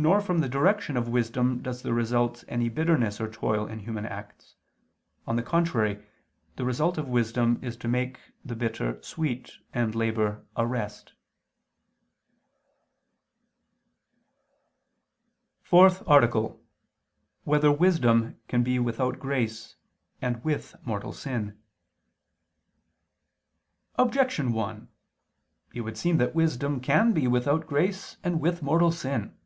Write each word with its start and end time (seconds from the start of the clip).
Nor 0.00 0.22
from 0.22 0.38
the 0.38 0.48
direction 0.48 0.96
of 0.96 1.10
wisdom 1.10 1.60
does 1.60 1.82
there 1.82 1.92
result 1.92 2.42
any 2.48 2.70
bitterness 2.70 3.20
or 3.20 3.28
toil 3.30 3.66
in 3.66 3.80
human 3.80 4.06
acts; 4.06 4.54
on 5.26 5.36
the 5.36 5.42
contrary 5.42 6.02
the 6.56 6.64
result 6.64 6.96
of 6.96 7.06
wisdom 7.06 7.58
is 7.60 7.76
to 7.76 7.86
make 7.86 8.18
the 8.42 8.56
bitter 8.56 8.98
sweet, 9.02 9.52
and 9.74 9.94
labor 9.94 10.42
a 10.56 10.66
rest._______________________ 10.66 11.12
FOURTH 15.66 16.02
ARTICLE 16.08 16.42
[II 16.42 16.52
II, 16.52 16.54
Q. 16.54 16.58
45, 17.42 17.42
Art. 17.42 17.42
4] 17.44 17.52
Whether 17.52 17.72
Wisdom 17.78 18.36
Can 18.48 18.62
Be 18.62 18.78
Without 18.78 19.18
Grace, 19.18 19.76
and 20.22 20.42
with 20.42 20.74
Mortal 20.82 21.12
Sin? 21.12 21.58
Objection 23.96 24.54
1: 24.54 24.88
It 25.74 25.82
would 25.82 25.98
seem 25.98 26.16
that 26.16 26.34
wisdom 26.34 26.80
can 26.80 27.12
be 27.12 27.28
without 27.28 27.66
grace 27.66 28.16
and 28.24 28.40
with 28.40 28.62
mortal 28.62 28.92
sin. 28.92 29.36